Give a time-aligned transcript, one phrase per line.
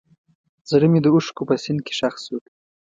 [0.69, 2.37] زړه مې د اوښکو په سیند کې ښخ شو.